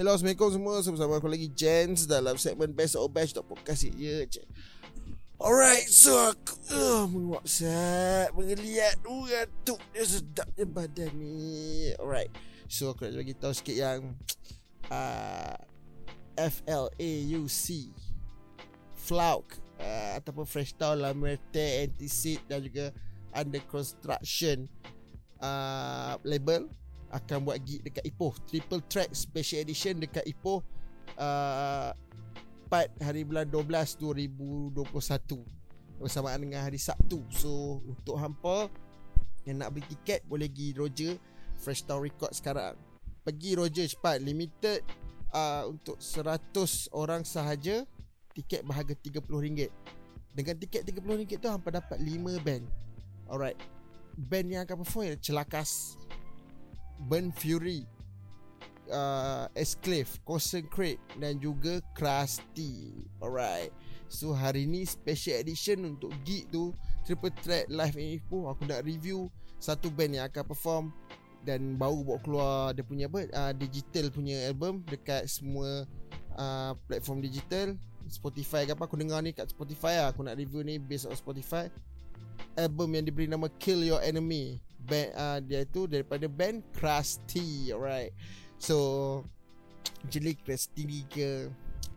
Hello 0.00 0.16
Assalamualaikum 0.16 0.48
semua. 0.48 0.80
Bersama 0.80 1.20
aku 1.20 1.28
lagi 1.28 1.52
Jens 1.52 2.08
Dalam 2.08 2.40
segmen 2.40 2.72
Best 2.72 2.96
of 2.96 3.12
Bash 3.12 3.36
Podcast 3.36 3.84
ya 4.00 4.24
je 4.24 4.40
Alright 5.36 5.92
So 5.92 6.16
aku 6.16 6.56
uh, 6.72 7.04
Menguap 7.04 7.44
sat 7.44 8.32
Mengeliat 8.32 8.96
Gantuk 9.04 9.76
Dia 9.92 10.08
sedapnya 10.08 10.64
badan 10.64 11.12
ni. 11.20 11.92
Alright 12.00 12.32
So 12.64 12.96
aku 12.96 13.12
nak 13.12 13.20
bagi 13.20 13.36
tahu 13.36 13.52
sikit 13.52 13.76
yang 13.76 14.16
uh, 14.88 15.60
FLAUC 16.48 17.92
Flauk 19.04 19.52
uh, 19.84 20.16
Ataupun 20.16 20.48
Fresh 20.48 20.80
Town 20.80 20.96
Lamerte 20.96 21.84
Antisit 21.84 22.40
Dan 22.48 22.64
juga 22.64 22.88
Under 23.36 23.60
Construction 23.68 24.64
uh, 25.44 26.16
Label 26.24 26.72
akan 27.10 27.46
buat 27.46 27.58
gig 27.62 27.82
dekat 27.82 28.06
Ipoh. 28.06 28.34
Triple 28.46 28.82
Track 28.86 29.10
Special 29.12 29.66
Edition 29.66 29.98
dekat 29.98 30.22
Ipoh 30.26 30.62
uh, 31.18 31.90
4 32.70 33.02
hari 33.02 33.26
bulan 33.26 33.50
12 33.50 33.98
2021 33.98 34.78
bersamaan 35.98 36.38
dengan 36.40 36.62
hari 36.62 36.78
Sabtu. 36.78 37.26
So 37.34 37.82
untuk 37.84 38.16
hampa 38.16 38.70
yang 39.44 39.60
nak 39.60 39.74
beli 39.74 39.84
tiket 39.90 40.22
boleh 40.30 40.46
pergi 40.46 40.68
Roger 40.78 41.12
Fresh 41.58 41.84
Town 41.84 42.00
Record 42.00 42.32
sekarang. 42.32 42.78
Pergi 43.26 43.58
Roger 43.58 43.84
cepat. 43.84 44.22
Limited 44.22 44.80
uh, 45.34 45.68
untuk 45.68 45.98
100 45.98 46.94
orang 46.94 47.26
sahaja 47.26 47.84
tiket 48.32 48.62
berharga 48.62 48.94
RM30 48.94 49.68
dengan 50.30 50.54
tiket 50.56 50.86
RM30 50.86 51.42
tu 51.42 51.48
hampa 51.50 51.74
dapat 51.74 51.98
5 51.98 52.46
band. 52.46 52.64
Alright. 53.26 53.58
Band 54.14 54.46
yang 54.46 54.62
akan 54.62 54.86
perform 54.86 55.18
Celakas 55.18 55.98
Burn 57.08 57.32
Fury 57.32 57.88
uh, 58.90 59.46
Esclave 59.54 60.10
Concentrate 60.26 61.00
Dan 61.16 61.38
juga 61.38 61.80
Krusty. 61.94 63.06
Alright. 63.22 63.72
So 64.10 64.34
hari 64.34 64.66
ni 64.66 64.82
special 64.84 65.38
edition 65.38 65.86
untuk 65.86 66.10
gig 66.26 66.50
tu 66.50 66.74
Triple 67.06 67.32
Threat 67.40 67.70
Live 67.70 67.94
in 67.94 68.18
Ipoh 68.18 68.50
Aku 68.50 68.66
nak 68.66 68.82
review 68.82 69.30
Satu 69.62 69.88
band 69.88 70.18
yang 70.18 70.26
akan 70.26 70.44
perform 70.44 70.84
Dan 71.46 71.78
baru 71.78 72.02
bawa 72.02 72.18
keluar 72.20 72.60
Dia 72.74 72.82
punya 72.82 73.06
apa 73.06 73.30
uh, 73.30 73.52
Digital 73.54 74.10
punya 74.10 74.50
album 74.50 74.82
Dekat 74.90 75.30
semua 75.30 75.86
uh, 76.34 76.74
Platform 76.90 77.22
digital. 77.22 77.78
Spotify 78.10 78.66
ke 78.66 78.74
apa 78.74 78.90
Aku 78.90 78.98
dengar 78.98 79.22
ni 79.22 79.30
kat 79.30 79.54
Spotify 79.54 80.02
lah. 80.02 80.10
Aku 80.10 80.26
nak 80.26 80.34
review 80.34 80.66
ni 80.66 80.82
Based 80.82 81.06
on 81.06 81.14
Spotify. 81.14 81.70
Album 82.58 82.98
yang 82.98 83.06
diberi 83.06 83.30
nama 83.30 83.46
Kill 83.62 83.86
Your 83.86 84.02
Enemy 84.02 84.58
band 84.86 85.10
uh, 85.14 85.38
dia 85.42 85.64
tu 85.68 85.84
daripada 85.84 86.26
band 86.30 86.64
Krusty 86.76 87.72
alright. 87.74 88.14
So 88.60 88.76
actually 90.04 90.36
Krusty 90.40 91.04
ke 91.08 91.48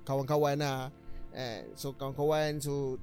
kawan-kawan 0.04 0.60
lah. 0.60 0.92
Eh, 1.34 1.66
so 1.74 1.96
kawan-kawan 1.96 2.62
so 2.62 3.00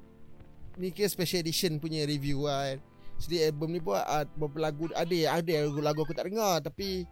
ni 0.78 0.94
ke 0.94 1.04
special 1.10 1.42
edition 1.42 1.80
punya 1.82 2.06
review 2.06 2.46
lah 2.46 2.72
kan. 2.72 2.78
Jadi 3.20 3.36
album 3.52 3.76
ni 3.76 3.80
pun 3.84 4.00
uh, 4.00 4.24
beberapa 4.32 4.72
lagu 4.72 4.88
ada 4.96 5.16
ada 5.36 5.54
lagu 5.68 6.00
aku 6.00 6.16
tak 6.16 6.32
dengar 6.32 6.64
tapi 6.64 7.04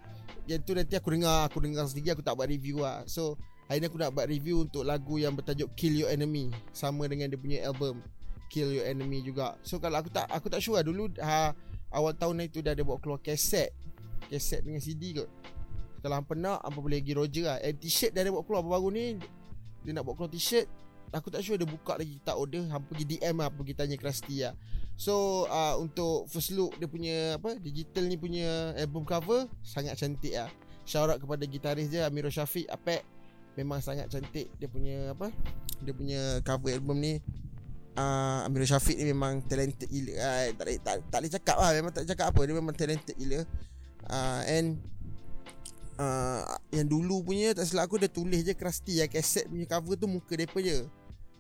yang 0.49 0.65
tu 0.65 0.73
nanti 0.73 0.97
aku 0.97 1.13
dengar 1.13 1.45
aku 1.45 1.61
dengar 1.61 1.85
sendiri 1.85 2.17
aku 2.17 2.25
tak 2.25 2.33
buat 2.33 2.49
review 2.49 2.81
lah. 2.81 3.05
So 3.05 3.37
hari 3.69 3.85
ni 3.85 3.93
aku 3.93 4.01
nak 4.01 4.17
buat 4.17 4.25
review 4.25 4.65
untuk 4.65 4.89
lagu 4.89 5.21
yang 5.21 5.37
bertajuk 5.37 5.69
Kill 5.77 5.93
Your 5.93 6.09
Enemy 6.09 6.49
sama 6.73 7.05
dengan 7.05 7.29
dia 7.29 7.37
punya 7.37 7.61
album 7.69 8.01
Kill 8.49 8.73
Your 8.73 8.89
Enemy 8.89 9.21
juga. 9.21 9.61
So 9.61 9.77
kalau 9.77 10.01
aku 10.01 10.09
tak 10.09 10.25
aku 10.33 10.49
tak 10.49 10.65
sure 10.65 10.81
lah 10.81 10.85
dulu 10.85 11.13
ha, 11.21 11.53
awal 11.93 12.13
tahun 12.13 12.49
itu 12.49 12.61
dah 12.61 12.77
ada 12.77 12.83
buat 12.85 13.01
keluar 13.01 13.21
kaset 13.21 13.73
kaset 14.29 14.61
dengan 14.61 14.79
CD 14.79 15.17
kot. 15.17 15.31
Kalau 15.99 16.15
hampa 16.15 16.37
nak 16.39 16.63
hampa 16.63 16.79
boleh 16.79 17.03
pergi 17.03 17.15
Roger 17.17 17.45
lah. 17.51 17.59
And 17.65 17.75
t-shirt 17.81 18.15
dah 18.15 18.23
ada 18.23 18.31
buat 18.31 18.45
keluar 18.47 18.63
baru 18.63 18.89
ni. 18.93 19.19
Dia 19.83 19.91
nak 19.97 20.07
buat 20.07 20.15
keluar 20.21 20.31
t-shirt. 20.31 20.69
Aku 21.09 21.33
tak 21.33 21.41
sure 21.41 21.57
dia 21.57 21.65
buka 21.65 21.97
lagi 21.97 22.21
tak 22.23 22.37
order. 22.37 22.69
Hampa 22.71 22.93
pergi 22.93 23.19
DM 23.19 23.41
lah 23.41 23.49
pergi 23.51 23.75
tanya 23.75 23.97
Krusty 23.99 24.45
lah. 24.45 24.55
So 24.99 25.47
uh, 25.47 25.79
untuk 25.79 26.27
first 26.27 26.55
look 26.55 26.75
dia 26.77 26.91
punya 26.91 27.39
apa 27.39 27.55
digital 27.63 28.11
ni 28.11 28.19
punya 28.19 28.75
album 28.75 29.07
cover 29.07 29.47
sangat 29.65 29.99
cantik 29.99 30.35
lah. 30.35 30.51
Shout 30.85 31.09
out 31.09 31.19
kepada 31.23 31.47
gitaris 31.47 31.87
dia 31.91 32.07
Amirul 32.07 32.35
Syafiq 32.35 32.69
Apek. 32.69 33.03
Memang 33.59 33.83
sangat 33.83 34.11
cantik 34.11 34.51
dia 34.59 34.69
punya 34.71 35.15
apa 35.15 35.31
dia 35.83 35.95
punya 35.95 36.43
cover 36.43 36.75
album 36.75 36.99
ni 36.99 37.23
uh, 37.99 38.47
Amirul 38.47 38.71
Syafiq 38.71 38.95
ni 39.03 39.11
memang 39.11 39.43
talented 39.43 39.91
gila. 39.91 40.15
Uh, 40.15 40.55
tak, 40.55 40.65
tak, 40.65 40.79
tak, 40.87 40.95
tak 41.11 41.19
boleh 41.19 41.33
cakap 41.35 41.57
lah. 41.59 41.71
Memang 41.75 41.93
tak 41.93 42.05
cakap 42.07 42.27
apa. 42.31 42.41
Dia 42.47 42.55
memang 42.55 42.75
talented 42.79 43.17
gila. 43.19 43.43
Uh, 44.09 44.41
And 44.47 44.81
uh, 46.01 46.47
Yang 46.73 46.87
dulu 46.97 47.17
punya 47.29 47.53
Tak 47.53 47.69
silap 47.69 47.91
aku 47.91 48.01
Dia 48.01 48.09
tulis 48.09 48.41
je 48.41 48.57
Krusty. 48.57 49.05
Yang 49.05 49.21
kaset 49.21 49.45
punya 49.51 49.67
cover 49.69 50.01
tu 50.01 50.09
Muka 50.09 50.33
dia 50.33 50.49
je. 50.49 50.79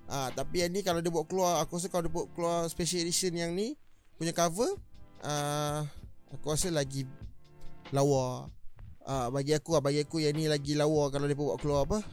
Uh, 0.04 0.28
Tapi 0.36 0.66
yang 0.66 0.72
ni 0.74 0.84
Kalau 0.84 1.00
dia 1.00 1.08
buat 1.08 1.24
keluar 1.24 1.64
Aku 1.64 1.80
rasa 1.80 1.88
kalau 1.88 2.04
dia 2.04 2.12
buat 2.12 2.28
keluar 2.36 2.68
Special 2.68 3.00
edition 3.06 3.32
yang 3.32 3.56
ni 3.56 3.72
Punya 4.20 4.36
cover 4.36 4.68
uh, 5.24 5.80
Aku 6.36 6.52
rasa 6.52 6.68
lagi 6.68 7.08
Lawa. 7.88 8.52
Uh, 9.08 9.32
Bagi 9.32 9.56
aku 9.56 9.72
lah. 9.72 9.80
Bagi 9.80 10.04
aku 10.04 10.20
yang 10.20 10.36
ni 10.36 10.44
lagi 10.44 10.76
lawa 10.76 11.08
Kalau 11.08 11.24
dia 11.24 11.38
buat 11.38 11.56
keluar 11.56 11.88
apa 11.88 12.04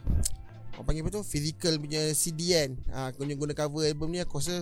Orang 0.76 0.92
panggil 0.92 1.02
apa 1.08 1.10
tu? 1.16 1.24
Physical 1.24 1.80
punya 1.80 2.12
CD 2.12 2.52
kan? 2.52 2.70
Ha, 2.92 3.16
Guna 3.16 3.56
cover 3.56 3.88
album 3.88 4.12
ni 4.12 4.20
Aku 4.20 4.36
rasa 4.36 4.60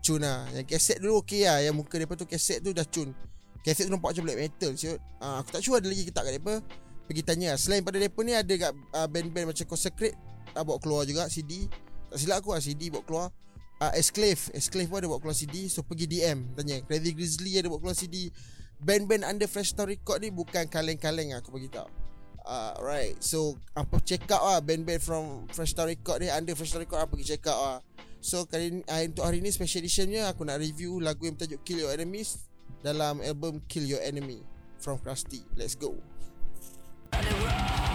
Cun 0.00 0.22
lah. 0.22 0.48
Yang 0.56 0.66
kaset 0.70 0.96
dulu 1.02 1.20
okey 1.20 1.44
lah. 1.44 1.60
Yang 1.60 1.74
muka 1.82 1.94
dia 2.00 2.08
tu? 2.08 2.24
Kaset 2.24 2.58
tu 2.64 2.70
dah 2.72 2.86
cun. 2.86 3.12
Kaset 3.60 3.90
tu 3.90 3.92
nampak 3.92 4.16
macam 4.16 4.24
black 4.24 4.38
metal 4.40 4.72
siut. 4.72 4.96
Ha, 5.20 5.44
aku 5.44 5.48
tak 5.52 5.60
sure 5.60 5.76
ada 5.76 5.90
lagi 5.90 6.08
ke 6.08 6.12
tak 6.14 6.24
kat 6.24 6.40
mereka 6.40 6.64
Pergi 7.04 7.22
tanya 7.26 7.46
lah. 7.52 7.58
Selain 7.60 7.82
pada 7.84 8.00
mereka 8.00 8.20
ni 8.24 8.32
Ada 8.32 8.54
kat 8.56 8.72
uh, 8.96 9.08
band-band 9.10 9.46
macam 9.52 9.64
Consecrate. 9.68 10.16
Tak 10.54 10.62
bawa 10.64 10.78
keluar 10.80 11.02
juga 11.04 11.28
CD 11.28 11.68
Tak 12.08 12.16
silap 12.16 12.36
aku 12.40 12.56
lah 12.56 12.62
CD 12.62 12.88
bawa 12.88 13.02
keluar. 13.04 13.26
Uh, 13.82 13.92
Esclave 13.98 14.40
Esclave 14.56 14.88
pun 14.88 15.02
ada 15.02 15.08
bawa 15.10 15.20
keluar 15.20 15.36
CD 15.36 15.66
So 15.68 15.82
pergi 15.84 16.06
DM 16.08 16.54
Tanya. 16.56 16.80
Crazy 16.86 17.12
Grizzly 17.12 17.58
ada 17.60 17.68
bawa 17.68 17.82
keluar 17.82 17.98
CD 17.98 18.30
Band-band 18.80 19.26
under 19.28 19.50
Fresh 19.50 19.76
Town 19.76 19.90
Record 19.90 20.24
ni 20.24 20.32
Bukan 20.32 20.70
kaleng-kaleng 20.72 21.36
lah 21.36 21.44
Aku 21.44 21.52
beritahu 21.52 21.88
uh, 22.50 22.74
Right. 22.82 23.14
So 23.22 23.54
Apa 23.78 24.02
check 24.02 24.26
out 24.34 24.42
lah 24.42 24.58
Band-band 24.58 24.98
from 24.98 25.46
Fresh 25.54 25.78
Star 25.78 25.86
Record 25.86 26.18
ni 26.18 26.28
Under 26.28 26.58
Fresh 26.58 26.74
Star 26.74 26.82
Record 26.82 27.06
Apa 27.06 27.14
pergi 27.14 27.38
check 27.38 27.46
out 27.46 27.60
lah 27.62 27.78
So 28.18 28.50
kali 28.50 28.74
ni 28.74 28.80
uh, 28.90 29.00
Untuk 29.06 29.22
hari 29.22 29.38
ni 29.38 29.54
special 29.54 29.86
editionnya 29.86 30.26
Aku 30.34 30.42
nak 30.42 30.58
review 30.58 30.98
Lagu 30.98 31.22
yang 31.24 31.38
bertajuk 31.38 31.62
Kill 31.62 31.86
Your 31.86 31.94
Enemies 31.94 32.50
Dalam 32.82 33.22
album 33.22 33.62
Kill 33.70 33.86
Your 33.86 34.02
Enemy 34.02 34.42
From 34.80 34.98
Krusty. 34.98 35.44
Let's 35.56 35.74
go. 35.74 35.94
Anyway. 37.12 37.89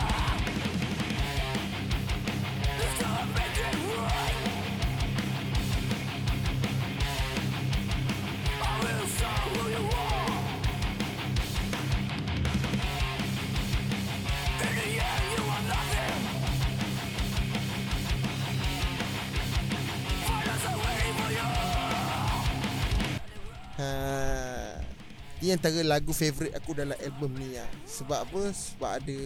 Ini 25.46 25.62
antara 25.62 25.78
lagu 25.86 26.10
favourite 26.10 26.58
aku 26.58 26.74
dalam 26.74 26.98
album 27.06 27.38
ni 27.38 27.54
lah. 27.54 27.70
Sebab 27.86 28.26
apa? 28.26 28.50
Sebab 28.50 28.98
ada 28.98 29.18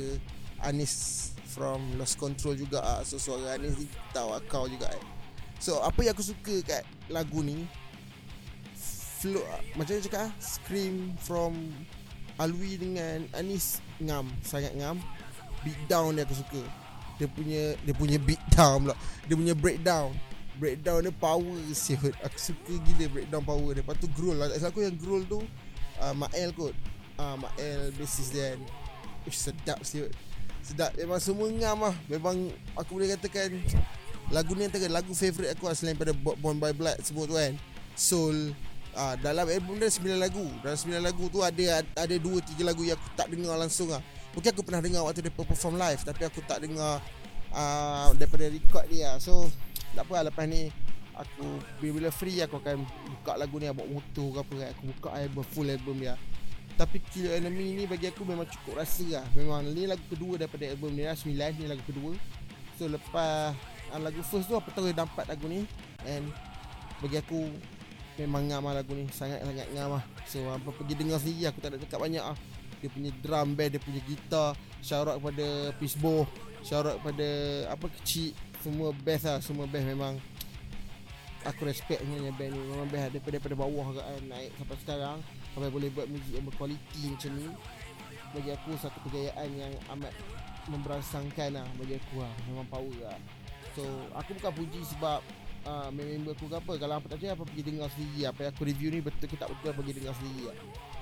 Anis 0.67 1.31
from 1.47 1.79
Lost 1.95 2.19
Control 2.19 2.59
juga 2.59 2.83
ah. 2.83 2.99
So 3.07 3.15
suara 3.15 3.55
Anis 3.55 3.79
ni 3.79 3.87
tahu 4.11 4.35
kau 4.51 4.67
juga 4.67 4.91
eh. 4.91 4.99
So 5.63 5.79
apa 5.79 6.03
yang 6.03 6.11
aku 6.11 6.27
suka 6.27 6.59
kat 6.67 6.83
lagu 7.07 7.39
ni 7.39 7.63
Flow 9.23 9.39
Macam 9.79 9.95
mana 9.95 10.03
cakap 10.03 10.27
ah? 10.27 10.31
Scream 10.43 11.15
from 11.23 11.55
Alwi 12.35 12.75
dengan 12.75 13.23
Anis 13.31 13.79
Ngam 14.03 14.27
Sangat 14.43 14.75
ngam 14.75 14.99
Beat 15.63 15.79
down 15.87 16.19
ni 16.19 16.23
aku 16.27 16.35
suka 16.35 16.59
Dia 17.15 17.31
punya 17.31 17.79
Dia 17.87 17.95
punya 17.95 18.19
beat 18.19 18.43
down 18.51 18.91
pula 18.91 18.95
Dia 19.23 19.35
punya 19.39 19.55
breakdown 19.55 20.11
breakdown 20.59 21.07
dia 21.07 21.15
power 21.15 21.55
siut 21.71 22.11
aku 22.19 22.35
suka 22.35 22.75
gila 22.83 23.07
breakdown 23.07 23.43
power 23.47 23.71
dia 23.71 23.79
lepas 23.79 23.95
tu 23.95 24.11
growl 24.11 24.35
lah 24.35 24.51
aku 24.51 24.83
yang 24.83 24.99
growl 24.99 25.23
tu 25.23 25.39
uh, 26.01 26.15
Mael 26.15 26.51
kot. 26.55 26.75
Uh, 27.19 27.35
Mael 27.35 27.91
basis 27.99 28.31
dia 28.31 28.55
Ush, 29.27 29.51
sedap 29.51 29.83
siut 29.83 30.11
sedap. 30.63 30.95
Memang 30.95 31.19
semua 31.19 31.47
ngam 31.51 31.77
lah 31.91 31.95
memang 32.07 32.35
aku 32.75 32.99
boleh 32.99 33.15
katakan 33.15 33.51
lagu 34.29 34.53
ni 34.53 34.67
antara 34.67 34.85
lagu 34.87 35.11
favourite 35.11 35.51
aku 35.51 35.67
lah 35.67 35.75
selain 35.75 35.97
pada 35.97 36.13
Born 36.15 36.61
by 36.61 36.71
Blood 36.75 36.99
semua 37.03 37.27
tu 37.27 37.35
kan. 37.35 37.53
Soul. 37.99 38.55
Uh, 38.89 39.15
dalam 39.21 39.45
album 39.45 39.77
dia 39.77 39.87
9 39.87 40.17
lagu. 40.17 40.47
Dalam 40.65 40.75
9 40.75 40.97
lagu 40.99 41.29
tu 41.29 41.39
ada 41.45 41.83
ada 41.83 42.15
2 42.15 42.57
3 42.57 42.63
lagu 42.65 42.81
yang 42.83 42.97
aku 42.97 43.07
tak 43.13 43.27
dengar 43.31 43.55
langsung 43.55 43.91
lah 43.93 44.01
mungkin 44.33 44.49
aku 44.53 44.63
pernah 44.63 44.81
dengar 44.81 45.01
waktu 45.05 45.25
dia 45.25 45.33
perform 45.33 45.75
live 45.75 46.01
tapi 46.05 46.21
aku 46.25 46.39
tak 46.45 46.61
dengar 46.61 47.01
uh, 47.53 48.07
daripada 48.15 48.45
record 48.49 48.85
dia. 48.89 49.17
So 49.17 49.49
tak 49.97 50.05
apa 50.05 50.21
lah, 50.21 50.23
lepas 50.29 50.45
ni 50.45 50.69
Aku 51.19 51.59
bila-bila 51.83 52.09
free 52.15 52.39
aku 52.39 52.63
akan 52.63 52.87
buka 52.87 53.35
lagu 53.35 53.59
ni 53.59 53.67
Bawa 53.67 53.87
motor 53.91 54.27
ke 54.31 54.39
apa 54.39 54.53
kan. 54.55 54.67
Aku 54.71 54.83
buka 54.95 55.07
album 55.19 55.43
full 55.51 55.67
album 55.67 55.99
dia. 55.99 56.15
Tapi 56.79 57.03
Kill 57.11 57.27
Enemy 57.27 57.75
ni 57.75 57.83
bagi 57.83 58.07
aku 58.07 58.23
memang 58.23 58.47
cukup 58.47 58.79
rasa 58.79 59.03
lah. 59.19 59.25
Memang 59.35 59.67
ni 59.67 59.83
lagu 59.83 60.03
kedua 60.07 60.39
daripada 60.39 60.63
album 60.71 60.95
ni 60.95 61.03
lah 61.03 61.17
9 61.19 61.35
ni 61.59 61.65
lagu 61.67 61.83
kedua. 61.83 62.15
So 62.79 62.87
lepas 62.87 63.51
uh, 63.91 63.99
lagu 63.99 64.23
first 64.23 64.47
tu 64.47 64.55
apa 64.55 64.71
tahu 64.71 64.87
dapat 64.95 65.27
lagu 65.27 65.51
ni. 65.51 65.67
And 66.07 66.31
bagi 67.03 67.19
aku 67.19 67.51
memang 68.15 68.47
ngam 68.47 68.63
lah 68.71 68.79
lagu 68.79 68.95
ni. 68.95 69.11
Sangat-sangat 69.11 69.75
ngam 69.75 69.99
lah. 69.99 70.03
So 70.23 70.39
apa 70.47 70.71
pergi 70.71 70.95
dengar 70.95 71.19
sendiri 71.19 71.51
aku 71.51 71.59
tak 71.59 71.75
ada 71.75 71.83
cakap 71.83 71.99
banyak 71.99 72.23
lah. 72.23 72.39
Dia 72.79 72.87
punya 72.87 73.11
drum 73.19 73.59
band, 73.59 73.75
dia 73.75 73.81
punya 73.83 73.99
gitar 74.07 74.55
out 74.55 75.19
kepada 75.19 75.75
Pisbo 75.75 76.23
Shout 76.63 76.87
out 76.87 77.03
kepada 77.03 77.27
apa 77.75 77.85
kecil 77.99 78.31
Semua 78.63 78.95
best 78.95 79.27
lah, 79.27 79.43
semua 79.43 79.67
best 79.67 79.83
memang 79.83 80.15
Aku 81.47 81.63
respect 81.63 82.03
dengan 82.03 82.35
band 82.35 82.51
ni. 82.51 82.59
Memang 82.67 82.87
best 82.91 82.99
lah. 82.99 83.09
Daripada, 83.15 83.33
daripada 83.39 83.55
bawah 83.55 83.87
kan 83.95 84.21
Naik 84.27 84.51
sampai 84.59 84.77
sekarang. 84.83 85.17
Sampai 85.55 85.69
boleh 85.71 85.89
buat 85.95 86.07
muzik 86.11 86.33
yang 86.35 86.45
berkualiti 86.47 87.01
macam 87.07 87.31
ni. 87.39 87.47
Bagi 88.29 88.49
aku 88.53 88.69
satu 88.75 88.97
kejayaan 89.07 89.49
yang 89.55 89.73
amat 89.95 90.13
Memberangsangkan 90.69 91.49
lah 91.55 91.65
bagi 91.79 91.97
aku 91.97 92.21
lah. 92.21 92.33
Memang 92.45 92.67
power 92.67 92.97
lah. 93.07 93.17
So 93.73 93.83
aku 94.11 94.35
bukan 94.37 94.51
puji 94.53 94.81
sebab 94.97 95.23
uh, 95.65 95.89
Member 95.89 96.35
aku 96.35 96.45
ke 96.51 96.57
apa. 96.59 96.73
Kalau 96.75 96.93
apa 96.99 97.05
tak 97.07 97.17
percaya 97.23 97.33
apa 97.33 97.43
pergi 97.47 97.63
dengar 97.63 97.87
sendiri. 97.95 98.21
Apa 98.27 98.39
yang 98.43 98.51
aku 98.53 98.63
review 98.67 98.89
ni 98.91 98.99
betul 98.99 99.25
ke 99.31 99.35
tak 99.39 99.49
betul 99.49 99.71
Pergi 99.71 99.93
dengar 99.95 100.13
sendiri 100.19 100.51
lah. 100.51 100.57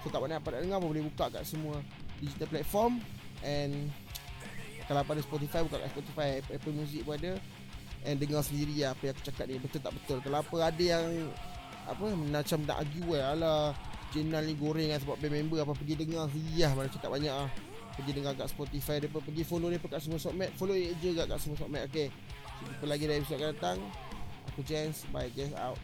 So 0.05 0.13
tak 0.13 0.21
banyak 0.21 0.37
apa 0.37 0.47
nak 0.53 0.61
dengar 0.63 0.77
Boleh 0.79 1.03
buka 1.09 1.25
kat 1.33 1.43
semua 1.43 1.81
Digital 2.21 2.47
platform. 2.53 3.01
And 3.41 3.89
Kalau 4.85 5.01
pada 5.03 5.19
Spotify 5.19 5.59
Buka 5.65 5.81
kat 5.81 5.89
Spotify. 5.91 6.27
Apple 6.39 6.75
Music 6.77 7.01
pun 7.01 7.17
ada 7.17 7.41
And 8.05 8.21
dengar 8.21 8.45
sendiri 8.45 8.85
lah 8.85 8.93
Apa 8.93 9.09
yang 9.09 9.13
aku 9.17 9.23
cakap 9.25 9.45
ni. 9.49 9.57
Betul 9.57 9.79
tak 9.81 9.93
betul? 9.95 10.17
Kalau 10.21 10.37
apa 10.43 10.55
ada 10.69 10.83
yang 10.83 11.05
Apa 11.89 12.03
Macam 12.13 12.57
nak 12.67 12.77
argue 12.83 13.15
lah 13.15 13.33
Alah 13.33 13.63
Jenal 14.13 14.43
ni 14.45 14.53
goreng 14.53 14.91
lah 14.91 14.99
Sebab 15.01 15.17
member 15.23 15.63
Apa 15.63 15.73
pergi 15.73 15.95
dengar 15.97 16.29
sendiri 16.29 16.67
lah. 16.67 16.71
Mana 16.77 16.87
cakap 16.91 17.09
banyak 17.09 17.33
lah. 17.33 17.49
Pergi 17.97 18.11
dengar 18.13 18.33
kat 18.37 18.47
Spotify 18.53 18.95
dia 19.01 19.09
Pergi 19.09 19.43
follow 19.47 19.73
dia 19.73 19.81
kat 19.81 20.01
semua 20.03 20.21
submit 20.21 20.53
Follow 20.53 20.77
je 20.77 21.09
kat, 21.17 21.39
semua 21.41 21.57
submit 21.57 21.89
Okay. 21.89 22.13
Jumpa 22.57 22.89
lagi 22.89 23.05
dari 23.05 23.21
episode 23.21 23.37
akan 23.37 23.49
datang. 23.53 23.77
Aku 24.49 24.65
Jens 24.65 25.05
Bye 25.13 25.29
Jens 25.29 25.53
out 25.53 25.77